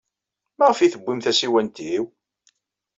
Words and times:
Maɣef 0.57 0.79
ay 0.79 0.89
tewwim 0.91 1.19
tasiwant-inu? 1.21 2.03